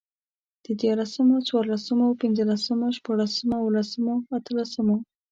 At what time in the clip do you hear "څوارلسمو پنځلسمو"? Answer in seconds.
1.47-2.87